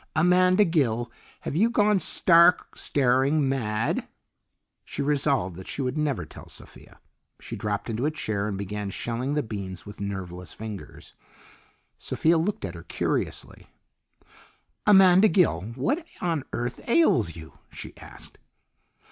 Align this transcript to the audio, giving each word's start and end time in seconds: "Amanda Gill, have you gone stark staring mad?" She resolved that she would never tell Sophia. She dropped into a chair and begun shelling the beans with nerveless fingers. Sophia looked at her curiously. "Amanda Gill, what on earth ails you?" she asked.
"Amanda 0.15 0.65
Gill, 0.65 1.11
have 1.41 1.55
you 1.55 1.69
gone 1.69 1.99
stark 1.99 2.75
staring 2.75 3.47
mad?" 3.47 4.07
She 4.83 5.03
resolved 5.03 5.57
that 5.57 5.67
she 5.67 5.83
would 5.83 5.95
never 5.95 6.25
tell 6.25 6.47
Sophia. 6.47 6.99
She 7.39 7.55
dropped 7.55 7.87
into 7.87 8.07
a 8.07 8.09
chair 8.09 8.47
and 8.47 8.57
begun 8.57 8.89
shelling 8.89 9.35
the 9.35 9.43
beans 9.43 9.85
with 9.85 10.01
nerveless 10.01 10.53
fingers. 10.53 11.13
Sophia 11.99 12.39
looked 12.39 12.65
at 12.65 12.73
her 12.73 12.81
curiously. 12.81 13.67
"Amanda 14.87 15.27
Gill, 15.27 15.61
what 15.75 16.03
on 16.19 16.45
earth 16.51 16.79
ails 16.89 17.35
you?" 17.35 17.59
she 17.69 17.95
asked. 17.97 18.39